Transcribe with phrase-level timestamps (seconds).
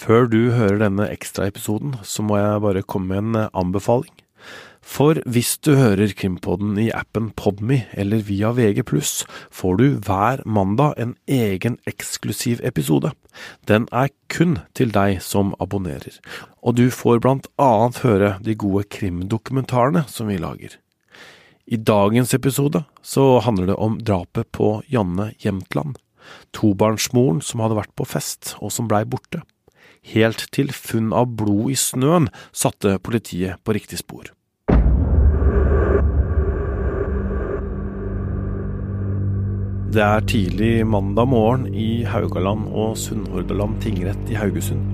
[0.00, 4.14] Før du hører denne ekstraepisoden, så må jeg bare komme med en anbefaling.
[4.80, 8.80] For hvis du hører Krimpodden i appen Podme eller via VG+,
[9.52, 13.12] får du hver mandag en egen eksklusiv episode.
[13.68, 16.16] Den er kun til deg som abonnerer,
[16.64, 20.80] og du får blant annet høre de gode krimdokumentarene som vi lager.
[21.68, 26.00] I dagens episode så handler det om drapet på Janne Jemtland,
[26.56, 29.44] tobarnsmoren som hadde vært på fest og som blei borte.
[30.00, 34.30] Helt til funn av blod i snøen satte politiet på riktig spor.
[39.90, 44.86] Det er tidlig mandag morgen i Haugaland og Sunnhordland tingrett i Haugesund.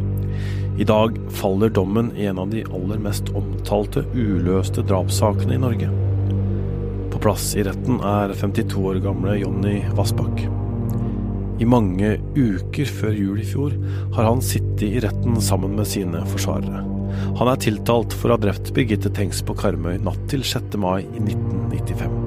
[0.80, 5.92] I dag faller dommen i en av de aller mest omtalte uløste drapssakene i Norge.
[7.12, 10.65] På plass i retten er 52 år gamle Jonny Vassbakk.
[11.56, 13.72] I mange uker før jul i fjor
[14.12, 16.82] har han sittet i retten sammen med sine forsvarere.
[17.38, 20.76] Han er tiltalt for å ha drept Birgitte Tengs på Karmøy natt til 6.
[20.80, 22.18] mai i 1995.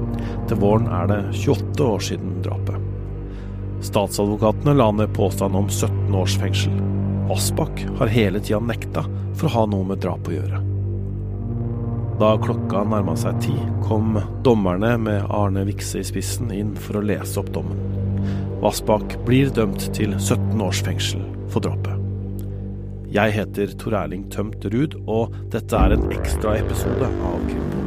[0.50, 2.88] Til våren er det 28 år siden drapet.
[3.86, 6.74] Statsadvokatene la ned påstand om 17 års fengsel.
[7.30, 9.06] Aspak har hele tida nekta
[9.38, 10.64] for å ha noe med drap å gjøre.
[12.20, 13.54] Da klokka nærma seg ti,
[13.86, 17.99] kom dommerne med Arne Vikse i spissen inn for å lese opp dommen.
[18.60, 21.96] Vassbakk blir dømt til 17 års fengsel for drapet.
[23.10, 27.79] Jeg heter Tor Erling Tømt Ruud, og dette er en ekstra episode av Krimpodden.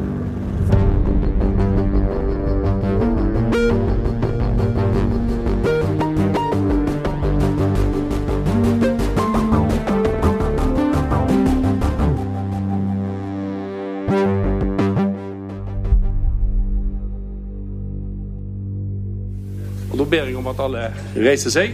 [20.13, 20.81] Ber jeg om at alle
[21.17, 21.71] reiser seg.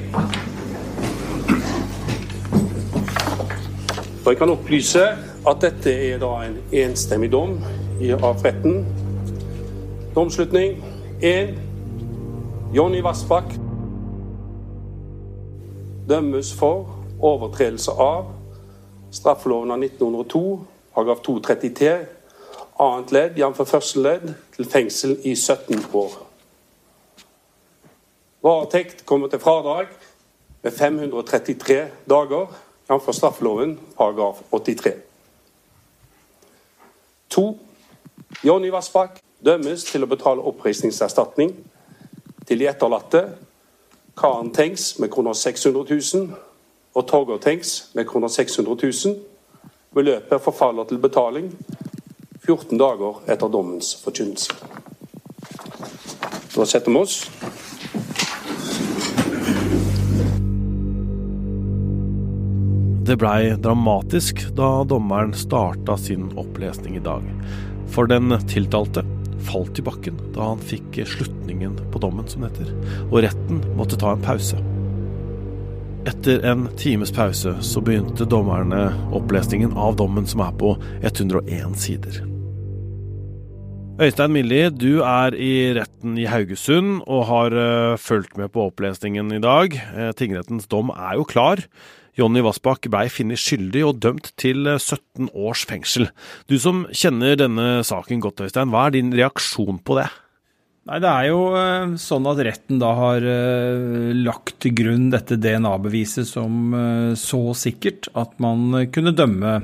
[4.24, 5.02] Og jeg kan opplyse
[5.50, 7.58] at dette er da en enstemmig dom
[8.16, 8.86] av retten.
[10.16, 10.78] Domslutning
[11.20, 11.52] 1.
[12.76, 13.52] Jonny Vassbakk
[16.08, 16.88] dømmes for
[17.20, 18.32] overtredelse av
[19.12, 20.46] straffeloven av 1902,
[20.96, 21.92] paragraf 233,
[22.88, 23.62] annet ledd, jf.
[23.68, 26.29] første ledd, til fengsel i 17 år.
[28.42, 29.88] Varetekt kommer til fradrag
[30.62, 32.48] med 533 dager,
[32.90, 33.16] jf.
[33.16, 34.94] straffeloven paragraf 83.
[37.30, 37.60] 2.
[38.44, 41.52] Jonny Vassbakk dømmes til å betale oppreisningserstatning
[42.48, 43.26] til de etterlatte
[44.20, 46.32] Karen Tengs med kroner 600 000
[46.96, 49.20] og Torgeir Tengs med kroner 600 000.
[49.94, 51.52] Beløpet forfaller til betaling
[52.46, 54.56] 14 dager etter dommens forkynnelse.
[56.56, 57.22] Da setter vi oss.
[63.10, 67.24] Det blei dramatisk da dommeren starta sin opplesning i dag.
[67.90, 69.02] For den tiltalte
[69.48, 72.70] falt i bakken da han fikk slutningen på dommen, som det heter,
[73.08, 74.62] og retten måtte ta en pause.
[76.06, 82.29] Etter en times pause så begynte dommerne opplesningen av dommen, som er på 101 sider.
[84.00, 89.34] Øystein Milli, du er i retten i Haugesund og har uh, fulgt med på opplesningen
[89.36, 89.76] i dag.
[89.92, 91.60] Uh, tingrettens dom er jo klar.
[92.16, 96.08] Jonny Vassbakk blei funnet skyldig og dømt til 17 års fengsel.
[96.48, 100.08] Du som kjenner denne saken godt, Øystein, hva er din reaksjon på det?
[100.88, 101.44] Nei, Det er jo
[102.00, 103.32] sånn at retten da har
[104.16, 106.72] lagt til grunn dette DNA-beviset som
[107.20, 109.60] så sikkert at man kunne dømme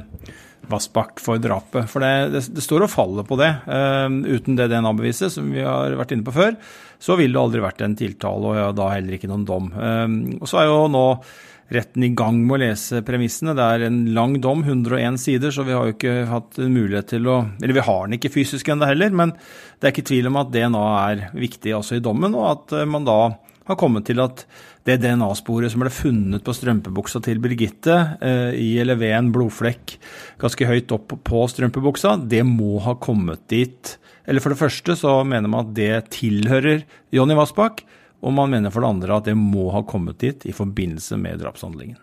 [0.71, 1.89] Vassbakk for drapet.
[1.91, 3.51] For det, det, det, står og faller på det.
[3.67, 6.55] Uh, uten det DNA-beviset, som vi har vært inne på før,
[7.01, 9.69] så ville det aldri vært en tiltale, og ja, da heller ikke noen dom.
[9.75, 11.05] Uh, og så er jo nå
[11.73, 13.55] retten i gang med å lese premissene.
[13.57, 17.25] Det er en lang dom, 101 sider, så vi har jo ikke hatt mulighet til
[17.31, 19.33] å Eller vi har den ikke fysisk ennå heller, men
[19.79, 23.07] det er ikke tvil om at DNA er viktig også i dommen, og at man
[23.07, 23.19] da
[23.65, 24.45] har kommet til at
[24.85, 29.95] det DNA-sporet som ble funnet på strømpebuksa til Birgitte, eh, i eller ved en blodflekk
[30.41, 33.97] ganske høyt opp på strømpebuksa, det må ha kommet dit.
[34.25, 37.81] Eller for det første så mener man at det tilhører Jonny Vassbakk,
[38.25, 41.41] og man mener for det andre at det må ha kommet dit i forbindelse med
[41.41, 41.97] drapshandlingen.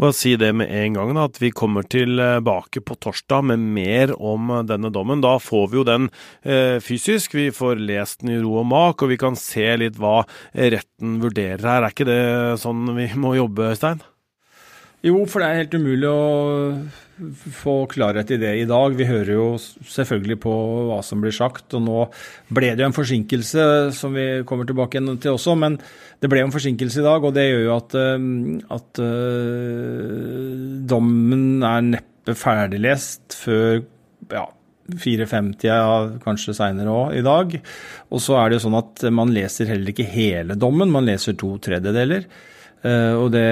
[0.00, 4.12] Bare si det med en gang, da, at vi kommer tilbake på torsdag med mer
[4.16, 5.20] om denne dommen.
[5.20, 6.06] Da får vi jo den
[6.40, 10.00] eh, fysisk, vi får lest den i ro og mak, og vi kan se litt
[10.00, 10.22] hva
[10.56, 11.84] retten vurderer her.
[11.84, 12.22] Er ikke det
[12.64, 14.00] sånn vi må jobbe, Stein?
[15.00, 16.24] Jo, for det er helt umulig å
[17.56, 18.92] få klarhet i det i dag.
[18.96, 20.52] Vi hører jo selvfølgelig på
[20.90, 22.02] hva som blir sagt, og nå
[22.52, 23.64] ble det jo en forsinkelse,
[23.96, 25.78] som vi kommer tilbake igjen til også, men
[26.20, 27.96] det ble jo en forsinkelse i dag, og det gjør jo at,
[28.76, 30.54] at uh,
[30.92, 33.80] dommen er neppe ferdiglest før
[34.30, 34.44] ja,
[35.00, 37.56] 4.50, kanskje seinere òg i dag.
[38.12, 41.40] Og så er det jo sånn at man leser heller ikke hele dommen, man leser
[41.40, 42.28] to tredjedeler.
[42.86, 43.46] Eh, og det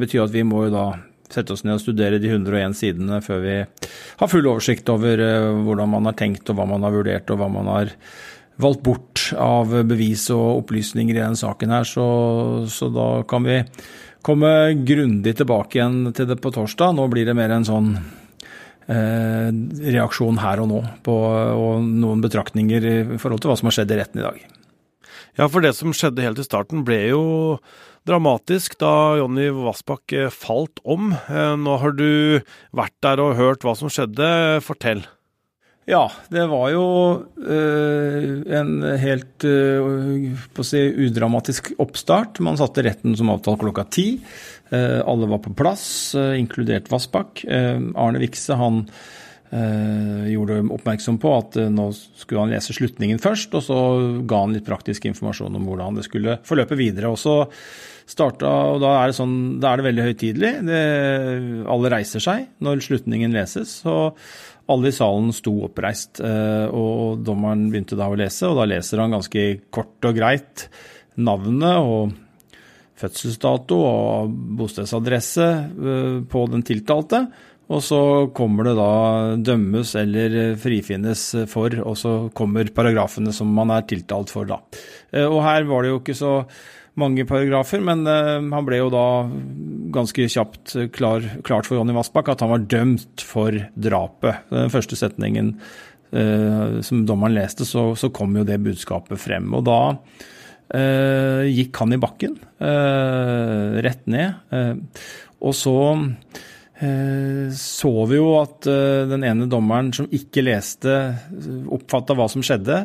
[0.00, 0.86] betyr at vi må jo da
[1.32, 3.56] sette oss ned og studere de 101 sidene før vi
[4.20, 7.40] har full oversikt over eh, hvordan man har tenkt og hva man har vurdert og
[7.40, 7.94] hva man har
[8.60, 11.88] valgt bort av bevis og opplysninger i denne saken her.
[11.88, 12.04] Så,
[12.70, 13.62] så da kan vi
[14.24, 14.50] komme
[14.86, 16.94] grundig tilbake igjen til det på torsdag.
[16.96, 17.90] Nå blir det mer en sånn
[18.86, 19.50] eh,
[19.96, 21.16] reaksjon her og nå på,
[21.58, 24.44] og noen betraktninger i forhold til hva som har skjedd i retten i dag.
[25.34, 27.24] Ja, for det som skjedde helt i starten ble jo
[28.08, 31.12] dramatisk da Jonny Vassbakk eh, falt om.
[31.14, 32.40] Eh, nå har du
[32.76, 34.60] vært der og hørt hva som skjedde.
[34.64, 35.04] Fortell.
[35.88, 36.84] Ja, det var jo
[37.44, 38.70] øh, en
[39.02, 42.40] helt på å si, udramatisk oppstart.
[42.44, 44.08] Man satte retten som avtalt klokka ti.
[44.74, 45.84] Alle var på plass,
[46.16, 47.44] inkludert Vassbakk.
[47.46, 48.80] Arne Vikse han
[49.54, 53.76] gjorde oppmerksom på at nå skulle han lese slutningen først, og så
[54.26, 57.12] ga han litt praktisk informasjon om hvordan det skulle forløpe videre.
[57.14, 57.36] Og så
[58.10, 60.50] starta, og da er det, sånn, da er det veldig høytidelig.
[61.70, 63.78] alle reiser seg når slutningen leses.
[63.86, 64.18] og
[64.72, 69.02] alle i salen sto oppreist, eh, og dommeren begynte da å lese, og da leser
[69.02, 69.42] han ganske
[69.74, 70.68] kort og greit
[71.20, 72.14] navnet og
[72.98, 77.26] fødselsdato og bostedsadresse eh, på den tiltalte.
[77.72, 77.98] Og så
[78.36, 78.92] kommer det da
[79.40, 84.60] dømmes eller frifinnes for, og så kommer paragrafene som man er tiltalt for, da.
[85.14, 86.34] Eh, og her var det jo ikke så
[87.00, 89.06] mange paragrafer, men uh, han ble jo da
[89.94, 94.44] ganske kjapt klar, klart for Jonny Vassbakk at han var dømt for drapet.
[94.52, 95.56] Den første setningen
[96.14, 99.50] uh, som dommeren leste, så, så, kom jo det budskapet frem.
[99.56, 99.80] Og da
[100.74, 102.32] gikk han i bakken,
[103.84, 104.80] rett ned.
[105.44, 105.74] og så
[106.74, 110.90] så vi jo at den ene dommeren som ikke leste,
[111.70, 112.80] oppfatta hva som skjedde,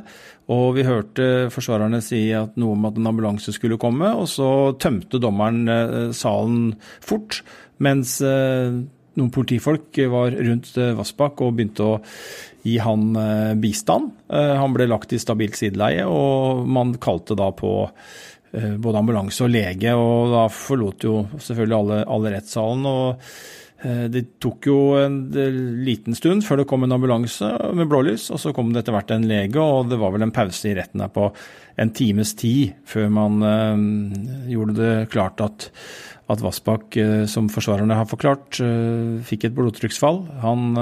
[0.50, 4.50] og vi hørte forsvarerne si at noe om at en ambulanse skulle komme, og så
[4.82, 6.72] tømte dommeren eh, salen
[7.06, 7.44] fort,
[7.86, 8.80] mens eh,
[9.20, 12.00] noen politifolk var rundt eh, Vassbakk og begynte å
[12.66, 13.14] gi han
[13.56, 14.10] bistand.
[14.28, 17.70] Han ble lagt i stabilt sideleie, og man kalte da på
[18.52, 22.84] både ambulanse og lege, og da forlot jo selvfølgelig alle, alle rettssalen.
[22.84, 25.22] og Eh, det tok jo en
[25.86, 27.48] liten stund før det kom en ambulanse
[27.78, 30.34] med blålys, og så kom det etter hvert en lege, og det var vel en
[30.36, 31.30] pause i retten her på
[31.80, 33.86] en times tid før man øh,
[34.52, 35.70] gjorde det klart at,
[36.28, 37.00] at Vassbakk,
[37.32, 38.60] som forsvarerne har forklart,
[39.30, 40.26] fikk et blodtrykksfall.
[40.44, 40.76] Han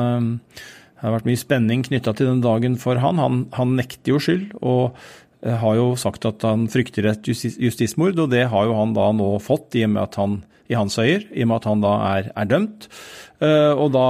[0.98, 3.20] det har vært mye spenning knytta til den dagen for han.
[3.22, 4.98] Han, han nekter jo skyld, og
[5.46, 9.12] har jo sagt at han frykter et justis, justismord, og det har jo han da
[9.14, 11.86] nå fått, i og med at han i hans øyer, i og med at han
[11.86, 12.90] da er, er dømt.
[13.38, 14.08] Uh, og da,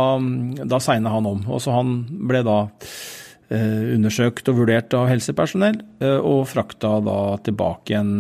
[0.63, 1.45] da segna han om.
[1.51, 1.97] Og så han
[2.29, 8.13] ble da uh, undersøkt og vurdert av helsepersonell, uh, og frakta da tilbake igjen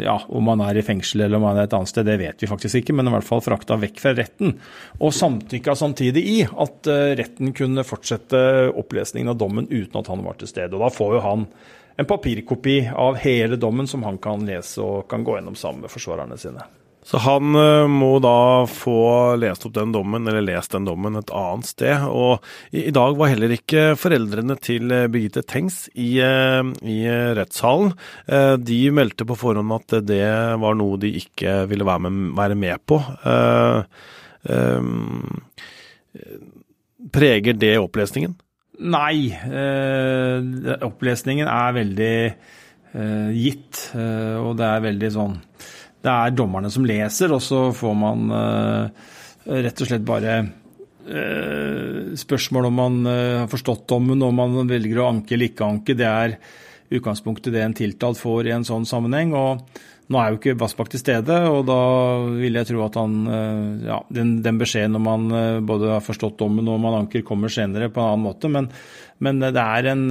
[0.00, 2.40] Ja, om han er i fengsel eller om han er et annet sted, det vet
[2.40, 4.54] vi faktisk ikke, men i hvert fall frakta vekk fra retten.
[5.02, 6.88] Og samtykka samtidig i at
[7.20, 8.40] retten kunne fortsette
[8.70, 10.72] opplesningen av dommen uten at han var til stede.
[10.78, 11.46] Og da får jo han
[12.00, 15.92] en papirkopi av hele dommen som han kan lese og kan gå gjennom sammen med
[15.92, 16.64] forsvarerne sine.
[17.06, 21.32] Så han uh, må da få lest opp den dommen, eller lest den dommen et
[21.34, 22.04] annet sted.
[22.06, 22.44] Og
[22.76, 27.00] i, dag var heller ikke foreldrene til uh, Birgitte Tengs i, uh, i
[27.38, 27.94] rettssalen.
[28.60, 30.24] de meldte på forhånd at det
[30.60, 32.98] var noe de ikke ville være med, være med på.
[37.12, 38.36] preger det opplesningen?
[38.80, 39.32] Nei.
[40.86, 42.14] opplesningen er veldig
[43.36, 45.36] gitt, og det er veldig sånn
[46.00, 49.12] det er dommerne som leser, og så får man uh,
[49.44, 55.02] rett og slett bare uh, spørsmål om man uh, har forstått dommen, om man velger
[55.02, 55.96] å anke eller ikke anke.
[55.98, 56.38] Det er
[56.90, 59.36] utgangspunktet det en tiltalt får i en sånn sammenheng.
[59.36, 59.60] og
[60.10, 61.80] nå er jo ikke Vassbakk til stede, og da
[62.34, 63.16] vil jeg tro at han
[63.86, 67.52] Ja, den, den beskjeden om man både har forstått dommen og om man anker, kommer
[67.52, 68.66] senere på en annen måte, men,
[69.22, 70.06] men det er en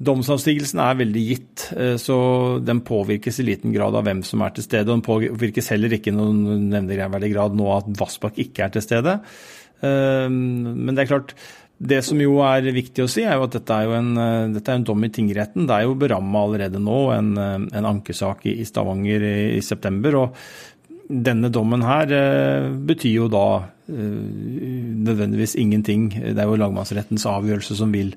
[0.00, 2.16] Domsavstigelsen er veldig gitt, eh, så
[2.64, 4.88] den påvirkes i liten grad av hvem som er til stede.
[4.88, 9.18] Den påvirkes heller ikke i noen nevneverdig grad nå at Vassbakk ikke er til stede.
[9.84, 11.34] Eh, men det er klart,
[11.80, 14.48] det som jo er viktig å si, er jo at dette er jo en, eh,
[14.56, 15.66] dette er en dom i tingretten.
[15.68, 20.20] Det er jo beramma allerede nå en, en ankesak i Stavanger i, i september.
[20.26, 20.36] og
[21.10, 22.06] denne dommen her
[22.86, 26.04] betyr jo da nødvendigvis ingenting.
[26.14, 28.12] Det er jo lagmannsrettens avgjørelse som vil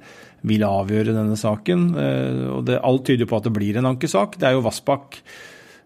[0.47, 1.87] vil avgjøre denne saken.
[1.99, 4.37] Eh, og det, Alt tyder på at det blir en ankesak.
[4.39, 5.21] Det er jo Vassbakk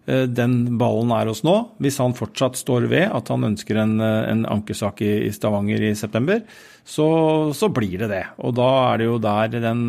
[0.08, 1.54] den ballen er hos nå.
[1.84, 6.40] Hvis han fortsatt står ved at han ønsker en, en ankesak i, Stavanger i september,
[6.80, 7.08] så,
[7.52, 8.22] så, blir det det.
[8.40, 9.82] Og da er det jo der den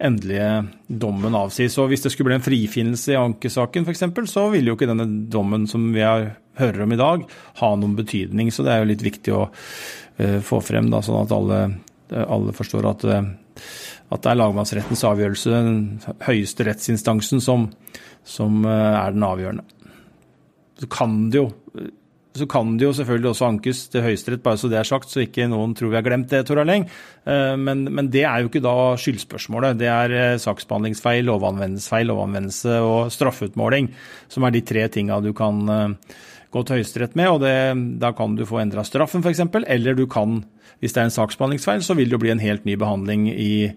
[0.00, 1.76] endelige dommen avsies.
[1.80, 5.08] Og hvis det skulle bli en frifinnelse i ankesaken f.eks., så ville jo ikke denne
[5.32, 6.04] dommen som vi
[6.60, 7.24] hører om i dag,
[7.60, 8.50] ha noen betydning.
[8.52, 11.60] Så det er jo litt viktig å uh, få frem, da, sånn at alle,
[12.26, 13.22] alle forstår at uh,
[14.10, 17.68] at det er lagmannsrettens avgjørelse, den høyeste rettsinstansen, som,
[18.26, 19.66] som eh, er den avgjørende.
[20.80, 21.50] Så kan det jo
[22.30, 25.24] så kan det jo selvfølgelig også ankes til Høyesterett, bare så det er sagt, så
[25.24, 26.84] ikke noen tror vi har glemt det, Tor Erleng.
[27.26, 29.78] Eh, men, men, det er jo ikke da skyldspørsmålet.
[29.80, 33.90] Det er eh, saksbehandlingsfeil, lovanvendelsesfeil, lovanvendelse og straffeutmåling
[34.30, 35.66] som er de tre tinga du kan
[36.50, 37.28] gå til Høyesterett med.
[37.28, 40.44] og det, Da kan du få endra straffen, f.eks., eller du kan
[40.80, 43.68] hvis det er en saksbehandlingsfeil, så vil det jo bli en helt ny behandling i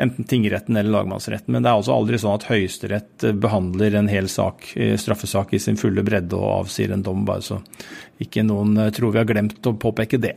[0.00, 1.54] enten tingretten eller lagmannsretten.
[1.54, 4.68] Men det er altså aldri sånn at Høyesterett behandler en hel sak,
[5.00, 7.62] straffesak i sin fulle bredde og avsier en dom, bare så
[8.20, 10.36] ikke noen tror vi har glemt å påpeke det.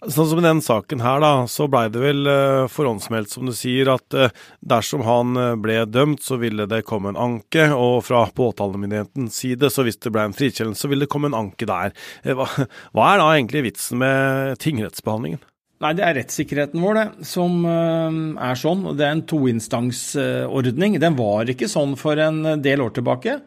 [0.00, 3.52] Sånn som i den saken her, da, så blei det vel uh, forhåndsmeldt, som du
[3.56, 4.32] sier, at uh,
[4.64, 7.66] dersom han uh, ble dømt, så ville det komme en anke.
[7.76, 11.36] Og fra påtalemyndighetens side, så hvis det ble en frikjennelse, så ville det komme en
[11.36, 11.92] anke der.
[12.24, 12.48] Hva,
[12.96, 15.44] hva, er da egentlig vitsen med tingrettsbehandlingen?
[15.84, 18.82] Nei, Det er rettssikkerheten vår det, som er sånn.
[18.96, 20.98] Det er en toinstansordning.
[21.00, 23.38] Den var ikke sånn for en del år tilbake.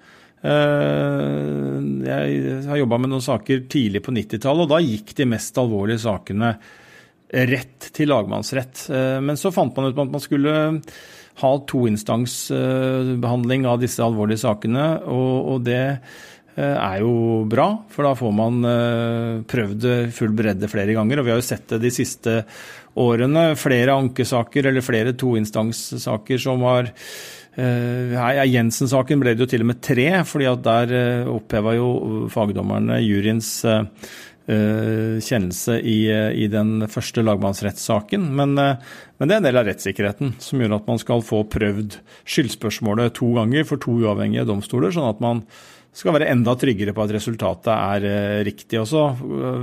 [0.43, 5.57] Eh, jeg har jobba med noen saker tidlig på 90-tallet, og da gikk de mest
[5.59, 6.49] alvorlige sakene
[7.33, 8.89] rett til lagmannsrett.
[8.91, 10.53] Eh, men så fant man ut at man skulle
[11.39, 17.13] ha toinstansbehandling av disse alvorlige sakene, og det eh, er jo
[17.49, 18.53] bra, for da får man
[19.49, 19.81] prøvd
[20.13, 21.19] full bredde flere ganger.
[21.19, 22.31] Og vi har jo sett det de siste
[22.99, 23.55] årene.
[23.57, 26.91] Flere ankesaker eller flere toinstanssaker som har
[27.53, 28.13] Uh,
[28.49, 31.89] Jensen-saken ble det jo til og med tre, fordi at der uh, oppheva jo
[32.33, 33.83] fagdommerne juryens uh,
[34.43, 38.25] kjennelse i, i, den første lagmannsrettssaken.
[38.35, 41.95] Men, men, det er en del av rettssikkerheten som gjør at man skal få prøvd
[42.27, 45.45] skyldspørsmålet to ganger for to uavhengige domstoler, sånn at man
[45.95, 48.81] skal være enda tryggere på at resultatet er riktig.
[48.81, 49.05] Og så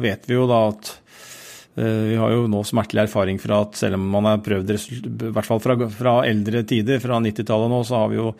[0.01, 1.30] vet vi jo da at Eh,
[1.75, 5.47] vi har jo nå smertelig erfaring fra at selv om man har prøvd, i hvert
[5.47, 8.33] fall fra, fra eldre tider, fra 90-tallet nå, så har vi, jo,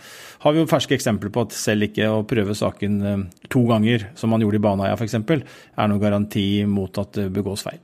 [0.43, 3.23] har vi, jo, ferske eksempler på at selv ikke å prøve saken eh,
[3.53, 7.65] to ganger, som man gjorde i Baneheia f.eks., er noen garanti mot at det begås
[7.69, 7.79] feil.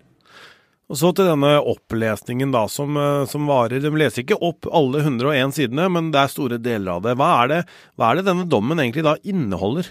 [0.86, 3.82] Og Så til denne opplesningen da, som, eh, som, varer.
[3.82, 7.16] De leser ikke opp alle 101 sidene, men det er store deler av det.
[7.18, 7.60] Hva er det,
[7.98, 9.90] hva er det denne dommen egentlig da inneholder?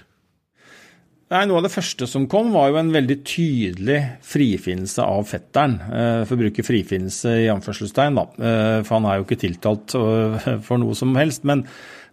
[1.26, 3.98] Nei, Noe av det første som kom, var jo en veldig tydelig
[4.30, 5.80] frifinnelse av fetteren.
[5.82, 8.26] Eh, for å bruke frifinnelse i anførselstegn, da.
[8.38, 11.42] Eh, for han er jo ikke tiltalt eh, for noe som helst.
[11.50, 11.64] Men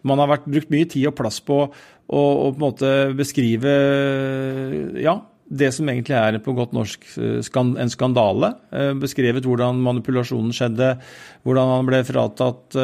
[0.09, 3.75] man har vært, brukt mye tid og plass på å, på en måte beskrive
[5.05, 5.15] ja,
[5.45, 8.55] det som egentlig er på godt norsk en skandale.
[8.99, 10.95] Beskrevet hvordan manipulasjonen skjedde,
[11.45, 12.81] hvordan han ble fratatt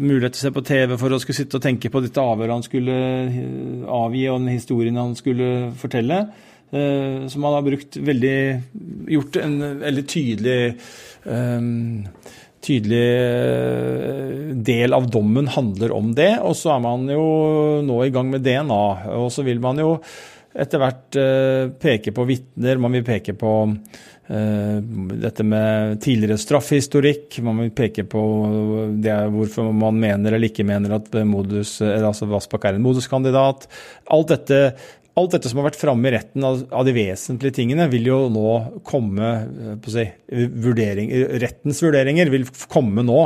[0.00, 2.56] mulighet til å se på TV for å skulle sitte og tenke på dette avhøret
[2.56, 2.96] han skulle
[3.28, 6.24] eh, avgi, og den historien han skulle fortelle.
[6.70, 8.36] Eh, som han har brukt veldig
[9.10, 10.58] Gjort en veldig tydelig
[11.24, 12.12] um,
[12.62, 13.06] tydelig
[14.62, 16.34] del av dommen handler om det.
[16.44, 17.24] Og så er man jo
[17.86, 18.82] nå i gang med DNA.
[19.16, 19.94] Og så vil man jo
[20.54, 21.18] etter hvert
[21.78, 23.52] peke på vitner, man vil peke på
[24.30, 24.76] Eh,
[25.18, 27.40] dette med tidligere straffehistorikk.
[27.42, 28.20] Man vil peke på
[29.02, 33.66] det hvorfor man mener eller ikke mener at modus, altså Vassbakk er en moduskandidat.
[34.14, 34.60] Alt dette,
[35.18, 38.52] alt dette som har vært framme i retten av, de vesentlige tingene, vil jo nå
[38.86, 39.32] komme
[39.72, 40.06] eh, si,
[40.68, 41.10] vurdering,
[41.42, 43.24] Rettens vurderinger vil komme nå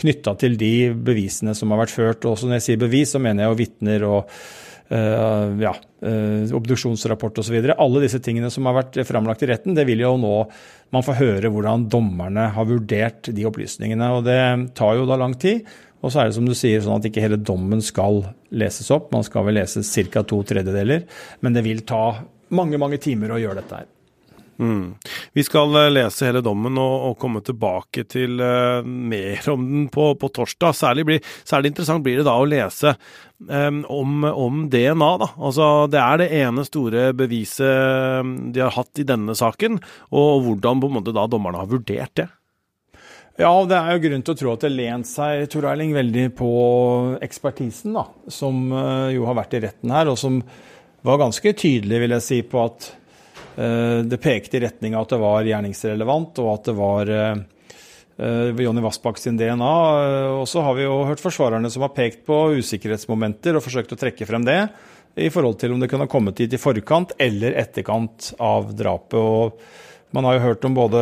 [0.00, 2.26] knytta til de bevisene som har vært ført.
[2.26, 4.34] Og når jeg sier bevis, så mener jeg jo vitner og
[4.90, 5.70] Uh, ja,
[6.02, 7.60] uh, obduksjonsrapport osv.
[7.70, 10.32] Alle disse tingene som har vært framlagt i retten, det vil jo nå
[10.90, 14.10] man få høre hvordan dommerne har vurdert de opplysningene.
[14.16, 14.40] og Det
[14.78, 15.62] tar jo da lang tid.
[16.00, 18.22] Og så er det som du sier, sånn at ikke hele dommen skal
[18.56, 19.12] leses opp.
[19.14, 20.24] Man skal vel lese ca.
[20.24, 21.04] to tredjedeler.
[21.44, 22.04] Men det vil ta
[22.56, 23.90] mange, mange timer å gjøre dette her.
[24.60, 24.94] Mm.
[25.32, 29.86] Vi skal eh, lese hele dommen og, og komme tilbake til uh, mer om den
[29.92, 30.76] på, på torsdag.
[30.76, 32.92] Særlig, blir, særlig, interessant blir det da å lese
[33.48, 35.10] um, om, DNA.
[35.24, 35.30] Da.
[35.38, 39.80] Altså, det er det ene store beviset de har hatt i denne saken,
[40.12, 42.28] og hvordan på en måte da dommerne har vurdert det.
[43.40, 46.26] Ja, det er jo grunn til å tro at det lent seg Tor Eiling, veldig
[46.36, 46.50] på
[47.24, 48.66] ekspertisen, da, som
[49.14, 50.42] jo har vært i retten her, og som
[51.06, 52.90] var ganske tydelig, vil jeg si, på at
[53.60, 58.84] det pekte i retning av at det var gjerningsrelevant, og at det var eh, Jonny
[58.84, 59.74] Vassbakk sin DNA.
[60.38, 64.00] Og så har vi jo hørt forsvarerne som har pekt på usikkerhetsmomenter og forsøkt å
[64.00, 64.62] trekke frem det
[65.18, 69.18] i forhold til om det kunne ha kommet dit i forkant eller etterkant av drapet.
[69.18, 69.58] og
[70.14, 71.00] Man har jo hørt om både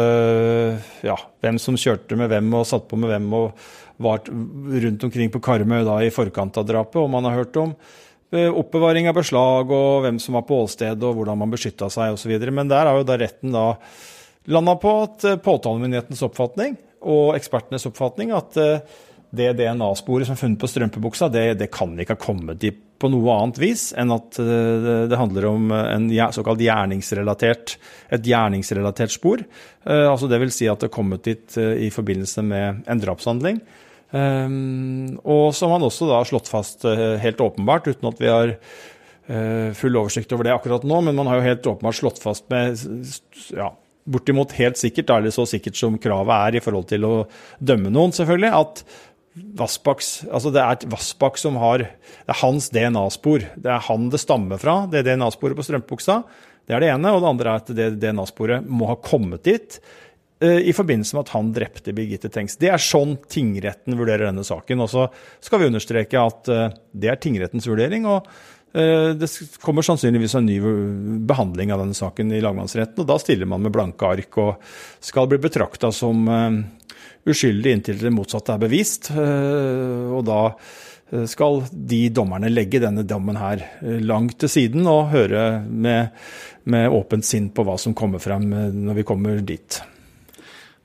[1.04, 5.30] ja, hvem som kjørte med hvem og satt på med hvem og var rundt omkring
[5.34, 7.00] på Karmøy da i forkant av drapet.
[7.02, 7.96] Og man har hørt om eh,
[8.28, 12.34] oppbevaring av beslag og hvem som var på åstedet og hvordan man beskytta seg osv.
[12.52, 13.70] Men der har jo da retten da
[14.48, 16.76] landa på at eh, påtalemyndighetens oppfatning
[17.08, 18.80] og ekspertenes oppfatning at eh,
[19.28, 23.10] det DNA-sporet som er funnet på strømpebuksa, det, det kan ikke ha kommet dit på
[23.12, 27.76] noe annet vis enn at eh, det handler om en såkalt gjerningsrelatert,
[28.14, 29.44] et gjerningsrelatert spor.
[29.84, 33.60] Eh, altså vil si at det er kommet dit eh, i forbindelse med en drapshandling.
[34.08, 38.54] Og som man også da har slått fast helt åpenbart, uten at vi har
[39.76, 42.80] full oversikt over det akkurat nå, men man har jo helt åpenbart slått fast med
[43.52, 43.68] ja,
[44.08, 47.12] bortimot helt sikkert, eller så sikkert som kravet er i forhold til å
[47.60, 48.82] dømme noen, selvfølgelig, at
[49.58, 53.44] Vassbaks, altså det er Vassbakk som har Det er hans DNA-spor.
[53.56, 56.22] Det er han det stammer fra, det DNA-sporet på strømpebuksa.
[56.66, 57.12] Det er det ene.
[57.14, 60.07] Og det andre er at det DNA-sporet må ha kommet dit uh,
[60.38, 62.54] i forbindelse med at han drepte Birgitte Tengs.
[62.60, 64.84] Det er sånn tingretten vurderer denne saken.
[64.84, 65.08] Og så
[65.42, 68.06] skal vi understreke at uh, det er tingrettens vurdering.
[68.06, 68.28] og
[68.78, 69.26] uh, det
[69.58, 70.60] kommer sannsynligvis en ny
[71.26, 73.02] behandling av denne saken i lagmannsretten.
[73.02, 74.70] og Da stiller man med blanke ark og
[75.02, 76.22] skal bli betrakta som
[77.28, 79.10] uskyldig inntil det motsatte er bevist.
[79.12, 84.88] Eh, og da eh, skal de dommerne legge denne dommen her eh, langt til siden
[84.90, 86.14] og høre med,
[86.70, 89.80] med åpent sinn på hva som kommer frem når vi kommer dit.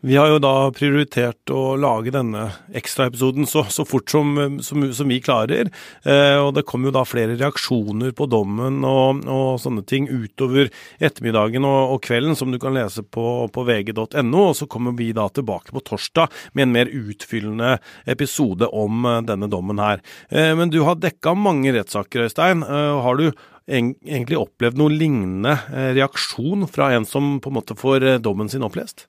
[0.04, 5.08] Vi har jo da prioritert å lage denne ekstraepisoden så, så fort som, som, som,
[5.08, 5.70] vi klarer.
[6.04, 10.68] Eh, og det kom jo da flere reaksjoner på dommen og, og sånne ting utover
[11.00, 14.42] ettermiddagen og, og, kvelden, som du kan lese på, på vg.no.
[14.42, 19.22] Og så kommer vi da tilbake på torsdag med en mer utfyllende episode om eh,
[19.32, 20.04] denne dommen her.
[20.28, 22.68] Eh, men du har dekka mange rettssaker, Øystein.
[22.68, 23.30] Eh, har du
[23.72, 28.52] egentlig opplevd noe lignende eh, reaksjon fra en som på en måte får eh, dommen
[28.52, 29.08] sin opplest?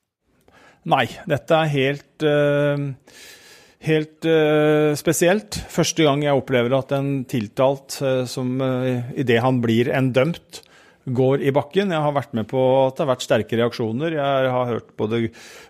[0.85, 2.77] Nei, dette er helt, uh,
[3.87, 5.57] helt uh, spesielt.
[5.73, 10.61] Første gang jeg opplever at en tiltalt uh, som uh, idet han blir en dømt,
[11.05, 11.92] går i bakken.
[11.92, 14.16] Jeg har vært med på at det har vært sterke reaksjoner.
[14.16, 15.27] Jeg har hørt både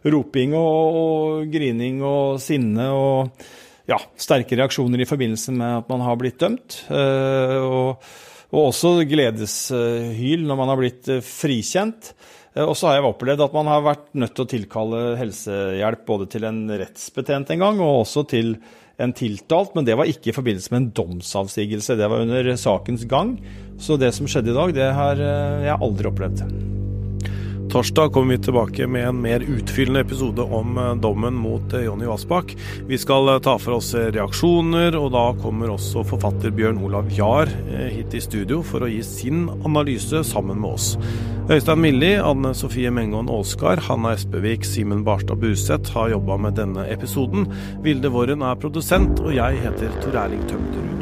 [0.07, 3.47] roping og, og grining og sinne og
[3.91, 6.79] ja, sterke reaksjoner i forbindelse med at man har blitt dømt.
[6.87, 8.07] og,
[8.55, 12.15] og også gledeshyl når man har blitt frikjent.
[12.55, 16.07] Eh, og så har jeg opplevd at man har vært nødt til å tilkalle helsehjelp
[16.09, 18.57] både til en rettsbetjent en gang, og også til
[19.03, 21.99] en tiltalt, men det var ikke i forbindelse med en domsavsigelse.
[21.99, 23.35] Det var under sakens gang.
[23.83, 26.47] Så det som skjedde i dag, det har eh, jeg aldri opplevd.
[27.75, 32.07] Torsdag kommer vi tilbake med en mer utfyllende episode om eh, dommen mot eh, Jonny
[32.07, 32.53] Vassbakk.
[32.87, 37.51] Vi skal eh, ta for oss reaksjoner, og da kommer også forfatter Bjørn Olav Jahr
[37.91, 40.93] hit i studio for å gi sin analyse sammen med oss.
[41.51, 46.87] Øystein Milli, Anne Sofie Mengon Aalskar, Hanna Espevik, Simen Barstad Buseth har jobba med denne
[46.95, 47.51] episoden.
[47.83, 50.94] Vilde Våren er produsent, og jeg heter Tor Erling Tømterud.